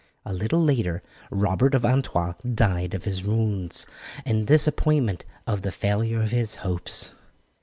[0.25, 3.85] A little later Robert of Artois died of his wounds
[4.25, 7.11] and disappointment at the failure of his hopes.